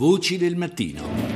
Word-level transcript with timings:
Voci 0.00 0.38
del 0.38 0.56
mattino. 0.56 1.29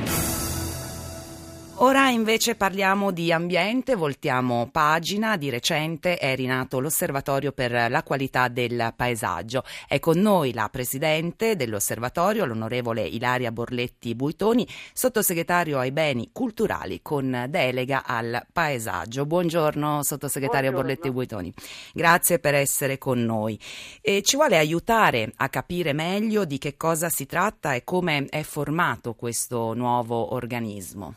Ora 1.79 2.09
invece 2.09 2.55
parliamo 2.55 3.11
di 3.11 3.33
ambiente, 3.33 3.95
voltiamo 3.95 4.69
pagina. 4.71 5.35
Di 5.35 5.49
recente 5.49 6.17
è 6.17 6.33
rinato 6.33 6.79
l'Osservatorio 6.79 7.51
per 7.51 7.91
la 7.91 8.01
qualità 8.01 8.47
del 8.47 8.93
paesaggio. 8.95 9.61
È 9.85 9.99
con 9.99 10.17
noi 10.19 10.53
la 10.53 10.69
Presidente 10.69 11.57
dell'Osservatorio, 11.57 12.45
l'onorevole 12.45 13.01
Ilaria 13.01 13.51
Borletti 13.51 14.15
Buitoni, 14.15 14.65
sottosegretario 14.93 15.77
ai 15.77 15.91
beni 15.91 16.29
culturali 16.31 17.01
con 17.01 17.47
delega 17.49 18.05
al 18.05 18.45
paesaggio. 18.53 19.25
Buongiorno 19.25 20.01
sottosegretario 20.01 20.71
Buongiorno. 20.71 20.95
Borletti 20.95 21.11
Buitoni, 21.13 21.53
grazie 21.93 22.39
per 22.39 22.55
essere 22.55 22.97
con 22.97 23.21
noi. 23.21 23.59
E 23.99 24.21
ci 24.21 24.37
vuole 24.37 24.57
aiutare 24.57 25.33
a 25.35 25.49
capire 25.49 25.91
meglio 25.91 26.45
di 26.45 26.57
che 26.57 26.77
cosa 26.77 27.09
si 27.09 27.25
tratta 27.25 27.73
e 27.73 27.83
come 27.83 28.27
è 28.29 28.43
formato 28.43 29.13
questo 29.13 29.73
nuovo 29.73 30.33
organismo. 30.33 31.15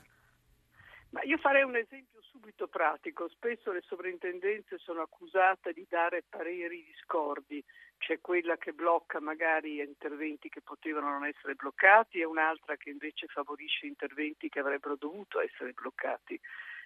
Ma 1.11 1.23
io 1.23 1.39
farei 1.39 1.62
un 1.62 1.77
esempio 1.77 2.21
subito 2.23 2.69
pratico. 2.69 3.29
Spesso 3.29 3.73
le 3.73 3.83
sovrintendenze 3.83 4.79
sono 4.79 5.01
accusate 5.01 5.73
di 5.73 5.87
dare 5.89 6.25
pareri 6.29 6.84
discordi. 6.84 7.65
C'è 7.97 8.21
quella 8.21 8.57
che 8.57 8.73
blocca 8.73 9.21
magari 9.21 9.81
interventi 9.81 10.48
che 10.48 10.61
potevano 10.61 11.11
non 11.11 11.25
essere 11.25 11.55
bloccati 11.55 12.21
e 12.21 12.25
un'altra 12.25 12.77
che 12.77 12.91
invece 12.91 13.27
favorisce 13.27 13.87
interventi 13.87 14.48
che 14.48 14.61
avrebbero 14.61 14.97
dovuto 14.97 15.41
essere 15.41 15.73
bloccati. 15.73 16.39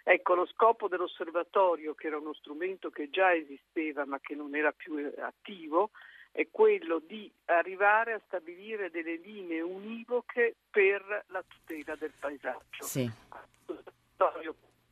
Ecco, 0.04 0.34
lo 0.34 0.46
scopo 0.46 0.88
dell'osservatorio, 0.88 1.94
che 1.94 2.08
era 2.08 2.18
uno 2.18 2.32
strumento 2.32 2.90
che 2.90 3.10
già 3.10 3.34
esisteva 3.34 4.04
ma 4.04 4.18
che 4.20 4.34
non 4.34 4.54
era 4.54 4.72
più 4.72 5.12
attivo, 5.18 5.90
è 6.32 6.48
quello 6.50 6.98
di 6.98 7.30
arrivare 7.44 8.14
a 8.14 8.20
stabilire 8.26 8.90
delle 8.90 9.16
linee 9.16 9.60
univoche 9.60 10.56
per 10.70 11.24
la 11.28 11.44
tutela 11.46 11.94
del 11.94 12.12
paesaggio. 12.18 12.84
Sì. 12.84 13.10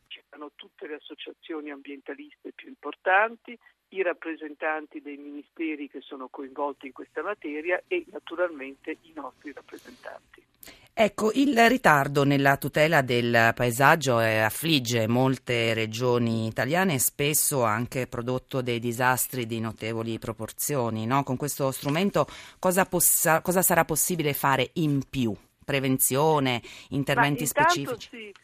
C'erano 0.07 0.51
tutte 0.57 0.89
le 0.89 0.95
associazioni 0.95 1.71
ambientaliste 1.71 2.53
più 2.53 2.69
importanti, 2.69 3.57
i 3.91 4.03
rappresentanti 4.03 5.01
dei 5.01 5.17
ministeri 5.17 5.89
che 5.89 6.01
sono 6.01 6.29
coinvolti 6.29 6.87
in 6.87 6.93
questa 6.93 7.23
materia 7.23 7.83
e 7.87 8.05
naturalmente 8.11 8.97
i 9.03 9.13
nostri 9.15 9.53
rappresentanti. 9.53 10.45
Ecco, 10.93 11.31
il 11.33 11.57
ritardo 11.69 12.25
nella 12.25 12.57
tutela 12.57 13.01
del 13.01 13.53
paesaggio 13.55 14.21
eh, 14.21 14.41
affligge 14.41 15.07
molte 15.07 15.73
regioni 15.73 16.47
italiane 16.47 16.95
e 16.95 16.99
spesso 16.99 17.65
ha 17.65 17.73
anche 17.73 18.07
prodotto 18.07 18.61
dei 18.61 18.79
disastri 18.79 19.47
di 19.47 19.61
notevoli 19.61 20.19
proporzioni. 20.19 21.07
No? 21.07 21.23
Con 21.23 21.37
questo 21.37 21.71
strumento 21.71 22.27
cosa, 22.59 22.85
possa, 22.85 23.41
cosa, 23.41 23.63
sarà 23.63 23.85
possibile 23.85 24.35
fare 24.35 24.71
in 24.75 25.03
più? 25.09 25.35
Prevenzione, 25.65 26.61
interventi 26.91 27.47
specifici? 27.47 28.09
Si, 28.11 28.35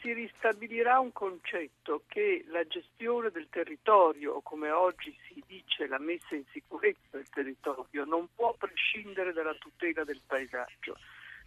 si 0.00 0.12
ristabilirà 0.12 0.98
un 0.98 1.12
concetto 1.12 2.04
che 2.06 2.44
la 2.48 2.66
gestione 2.66 3.30
del 3.30 3.48
territorio, 3.50 4.34
o 4.34 4.42
come 4.42 4.70
oggi 4.70 5.16
si 5.26 5.42
dice 5.46 5.86
la 5.86 5.98
messa 5.98 6.34
in 6.34 6.44
sicurezza 6.52 7.16
del 7.16 7.28
territorio, 7.28 8.04
non 8.04 8.28
può 8.34 8.54
prescindere 8.54 9.32
dalla 9.32 9.54
tutela 9.54 10.04
del 10.04 10.20
paesaggio 10.26 10.96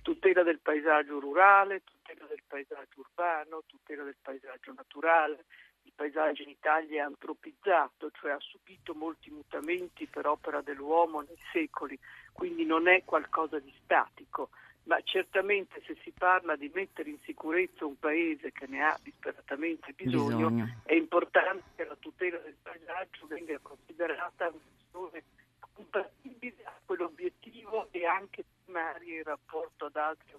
tutela 0.02 0.44
del 0.44 0.60
paesaggio 0.60 1.20
rurale, 1.20 1.84
tutela 1.84 2.26
del 2.28 2.42
paesaggio 2.48 3.02
urbano, 3.02 3.64
tutela 3.66 4.04
del 4.04 4.18
paesaggio 4.22 4.74
naturale. 4.74 5.46
Il 5.84 5.94
paesaggio 5.96 6.44
in 6.44 6.50
Italia 6.50 7.02
è 7.02 7.06
antropizzato, 7.06 8.12
cioè 8.12 8.32
ha 8.32 8.40
subito 8.40 8.94
molti 8.94 9.30
mutamenti 9.32 10.08
per 10.08 10.28
opera 10.28 10.62
dell'uomo 10.62 11.22
nei 11.22 11.38
secoli, 11.52 11.98
quindi 12.32 12.66
non 12.66 12.88
è 12.88 13.04
qualcosa 13.04 13.60
di 13.60 13.74
statico. 13.84 14.50
Ma 14.84 15.00
certamente 15.04 15.82
se 15.86 15.96
si 16.04 16.12
parla 16.12 16.56
di 16.56 16.72
mettere 16.74 17.10
in 17.10 17.20
sicurezza 17.24 17.86
un 17.86 17.98
paese 18.00 18.52
che 18.52 18.66
ne 18.68 18.84
ha 18.84 19.00
disperatamente 19.02 19.94
bisogno, 19.94 20.50
bisogno. 20.50 20.82
è 20.84 20.94
importante 20.94 21.64
che 21.76 21.86
la 21.86 21.96
tutela 22.00 22.38
del 22.40 22.56
paesaggio 22.62 23.28
venga 23.28 23.58
considerata 23.62 24.48
una 24.48 24.60
questione 24.90 25.24
compatibile 25.60 26.64
a 26.64 26.74
quell'obiettivo 26.84 27.88
e 27.92 28.06
anche 28.06 28.44
primaria 28.64 29.18
in 29.18 29.24
rapporto 29.24 29.86
ad 29.86 29.96
altri 29.96 30.34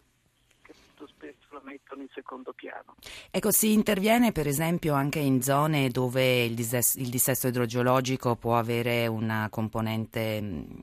che 0.63 0.73
molto 0.87 1.07
spesso 1.07 1.47
la 1.51 1.61
mettono 1.65 2.03
in 2.03 2.09
secondo 2.13 2.53
piano. 2.53 2.95
Ecco, 3.31 3.51
si 3.51 3.73
interviene 3.73 4.33
per 4.33 4.47
esempio 4.47 4.95
anche 4.95 5.19
in 5.19 5.43
zone 5.43 5.89
dove 5.89 6.45
il 6.45 6.55
dissesto, 6.55 6.99
il 6.99 7.11
dissesto 7.11 7.49
idrogeologico 7.49 8.37
può 8.37 8.57
avere 8.57 9.07
una 9.07 9.49
componente 9.51 10.41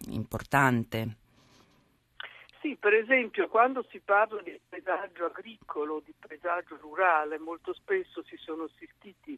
importante? 0.07 1.15
Sì, 2.61 2.75
per 2.75 2.93
esempio 2.93 3.47
quando 3.47 3.85
si 3.89 3.99
parla 3.99 4.41
di 4.41 4.59
paesaggio 4.67 5.25
agricolo, 5.25 6.01
di 6.03 6.13
paesaggio 6.19 6.77
rurale, 6.81 7.39
molto 7.39 7.73
spesso 7.73 8.21
si 8.23 8.35
sono 8.35 8.63
assistiti 8.63 9.37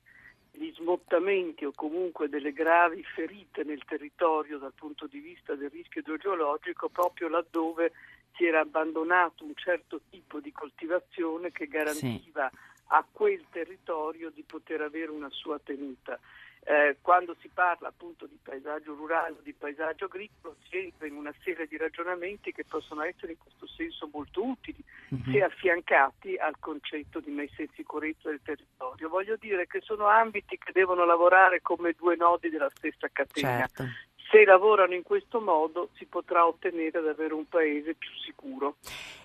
gli 0.54 0.72
smottamenti 0.74 1.64
o 1.66 1.72
comunque 1.74 2.30
delle 2.30 2.52
gravi 2.52 3.04
ferite 3.04 3.64
nel 3.64 3.84
territorio 3.86 4.58
dal 4.58 4.74
punto 4.74 5.08
di 5.08 5.20
vista 5.20 5.56
del 5.56 5.70
rischio 5.70 6.02
idrogeologico 6.02 6.90
proprio 6.90 7.30
laddove 7.30 7.94
si 8.36 8.46
era 8.46 8.62
abbandonato 8.62 9.46
un 9.46 9.56
certo 9.56 10.02
tipo 10.10 10.40
di 10.40 10.52
coltivazione 10.52 11.52
che 11.52 11.68
garantiva 11.68 12.50
sì. 12.50 12.58
a 12.88 13.06
quel 13.10 13.46
territorio 13.50 14.30
di 14.32 14.44
poter 14.44 14.82
avere 14.82 15.12
una 15.12 15.30
sua 15.30 15.60
tenuta. 15.60 16.20
Eh, 16.64 16.98
quando 17.02 17.36
si 17.42 17.50
parla 17.52 17.88
appunto 17.88 18.28
di 18.28 18.38
paesaggio 18.42 18.94
rurale 18.94 19.32
o 19.32 19.42
di 19.42 19.52
paesaggio 19.52 20.06
agricolo 20.06 20.58
si 20.70 20.78
entra 20.78 21.08
in 21.08 21.16
una 21.16 21.34
serie 21.44 21.66
di 21.66 21.76
ragionamenti 21.76 22.52
che 22.52 22.64
possono 22.66 23.02
essere 23.02 23.32
in 23.32 23.40
questo 23.40 23.66
senso 23.66 24.08
molto 24.14 24.46
utili 24.46 24.78
mm-hmm. 25.14 25.32
se 25.32 25.44
affiancati 25.44 26.36
al 26.36 26.60
concetto 26.60 27.20
di 27.20 27.32
messa 27.32 27.64
in 27.64 27.70
sicurezza 27.74 28.30
del 28.30 28.42
territorio. 28.44 29.10
Voglio 29.10 29.38
dire 29.38 29.66
che 29.66 29.82
sono 29.82 30.06
ambiti 30.06 30.60
che 30.60 30.72
devono 30.72 31.04
lavorare 31.04 31.62
come 31.64 31.94
due 31.98 32.16
nodi 32.16 32.50
della 32.50 32.70
stessa 32.70 33.08
catena. 33.12 33.66
Certo. 33.66 33.84
Se 34.32 34.46
lavorano 34.46 34.94
in 34.94 35.04
questo 35.04 35.42
modo 35.42 35.90
si 35.96 36.06
potrà 36.06 36.48
ottenere 36.48 37.00
ad 37.00 37.08
avere 37.08 37.34
un 37.34 37.46
paese 37.50 37.96
più 37.96 38.10
sicuro. 38.24 38.78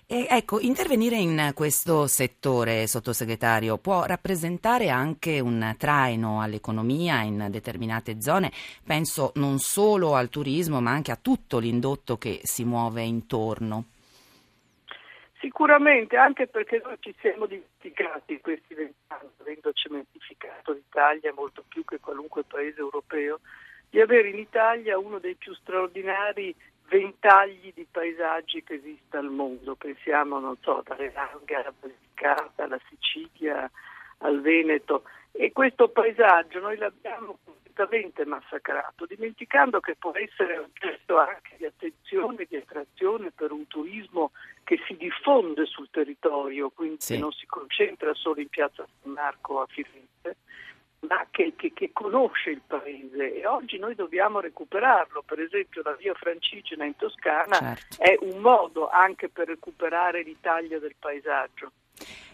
E 0.05 0.27
ecco, 0.29 0.59
intervenire 0.59 1.15
in 1.15 1.51
questo 1.55 2.07
settore, 2.07 2.87
sottosegretario, 2.87 3.77
può 3.77 4.03
rappresentare 4.03 4.89
anche 4.89 5.39
un 5.39 5.75
traino 5.77 6.41
all'economia 6.41 7.21
in 7.21 7.47
determinate 7.49 8.21
zone, 8.21 8.51
penso 8.85 9.31
non 9.35 9.59
solo 9.59 10.15
al 10.15 10.29
turismo 10.29 10.81
ma 10.81 10.91
anche 10.91 11.11
a 11.11 11.19
tutto 11.21 11.59
l'indotto 11.59 12.17
che 12.17 12.41
si 12.43 12.65
muove 12.65 13.03
intorno. 13.03 13.85
Sicuramente, 15.39 16.17
anche 16.17 16.47
perché 16.47 16.81
noi 16.83 16.97
ci 16.99 17.15
siamo 17.21 17.45
dimenticati 17.45 18.33
in 18.33 18.41
questi 18.41 18.73
vent'anni, 18.73 19.29
avendo 19.39 19.71
cementificato 19.71 20.73
l'Italia 20.73 21.31
molto 21.33 21.63
più 21.65 21.85
che 21.85 21.99
qualunque 21.99 22.43
paese 22.43 22.79
europeo, 22.79 23.39
di 23.89 23.99
avere 24.01 24.29
in 24.29 24.37
Italia 24.37 24.97
uno 24.97 25.19
dei 25.19 25.35
più 25.35 25.53
straordinari 25.53 26.55
ventagli 26.89 27.71
di 27.73 27.85
paesaggi 27.89 28.63
che 28.63 28.75
esista 28.75 29.19
al 29.19 29.29
mondo. 29.29 29.75
Pensiamo, 29.75 30.39
non 30.39 30.55
so, 30.61 30.81
dalle 30.85 31.11
Langhe 31.13 31.55
alla 31.55 31.73
Basilicata, 31.79 32.63
alla 32.63 32.79
Sicilia, 32.89 33.69
al 34.19 34.41
Veneto. 34.41 35.03
E 35.31 35.51
questo 35.51 35.89
paesaggio 35.89 36.59
noi 36.59 36.77
l'abbiamo 36.77 37.37
completamente 37.43 38.25
massacrato, 38.25 39.05
dimenticando 39.05 39.79
che 39.79 39.95
può 39.95 40.11
essere 40.15 40.57
oggetto 40.57 41.19
anche 41.19 41.55
di 41.57 41.65
attenzione, 41.65 42.45
di 42.49 42.55
attrazione 42.55 43.31
per 43.31 43.51
un 43.51 43.67
turismo 43.67 44.31
che 44.63 44.79
si 44.87 44.97
diffonde 44.97 45.65
sul 45.65 45.89
territorio, 45.91 46.71
quindi 46.71 47.01
sì. 47.01 47.19
non 47.19 47.31
si 47.31 47.45
concentra 47.45 48.13
solo 48.15 48.41
in 48.41 48.47
piazza 48.47 48.87
San 49.01 49.11
Marco 49.11 49.61
a 49.61 49.67
Firenze, 49.67 50.37
ma 51.07 51.25
che, 51.31 51.53
che, 51.55 51.73
che, 51.73 51.91
conosce 51.93 52.51
il 52.51 52.61
paese 52.65 53.39
e 53.39 53.45
oggi 53.47 53.77
noi 53.77 53.95
dobbiamo 53.95 54.39
recuperarlo. 54.39 55.23
Per 55.23 55.39
esempio 55.39 55.81
la 55.83 55.93
via 55.93 56.13
Francigena 56.13 56.85
in 56.85 56.95
Toscana 56.95 57.57
certo. 57.57 58.01
è 58.01 58.17
un 58.21 58.39
modo 58.39 58.89
anche 58.89 59.29
per 59.29 59.47
recuperare 59.47 60.21
l'Italia 60.21 60.79
del 60.79 60.95
paesaggio. 60.97 61.71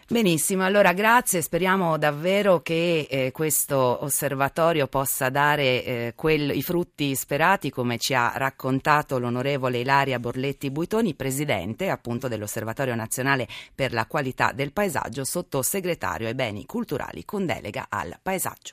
Benissimo, 0.06 0.64
allora 0.64 0.92
grazie, 0.92 1.40
speriamo 1.40 1.96
davvero 1.96 2.60
che 2.60 3.06
eh, 3.08 3.32
questo 3.32 4.04
osservatorio 4.04 4.86
possa 4.86 5.30
dare 5.30 5.82
eh, 5.82 6.12
quel, 6.14 6.50
i 6.50 6.62
frutti 6.62 7.14
sperati 7.14 7.70
come 7.70 7.96
ci 7.96 8.12
ha 8.12 8.34
raccontato 8.36 9.18
l'onorevole 9.18 9.78
Ilaria 9.78 10.18
Borletti 10.18 10.70
Buitoni, 10.70 11.14
presidente 11.14 11.88
appunto 11.88 12.28
dell'Osservatorio 12.28 12.94
Nazionale 12.94 13.48
per 13.74 13.94
la 13.94 14.04
Qualità 14.04 14.52
del 14.52 14.72
Paesaggio, 14.72 15.24
sottosegretario 15.24 16.26
ai 16.26 16.34
beni 16.34 16.66
culturali 16.66 17.24
con 17.24 17.46
delega 17.46 17.86
al 17.88 18.18
paesaggio. 18.22 18.72